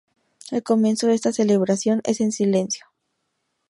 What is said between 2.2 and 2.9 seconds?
en silencio.